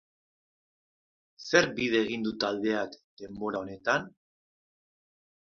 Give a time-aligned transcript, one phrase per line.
[1.47, 4.09] Zer bide egin du taldeak denbora honetan?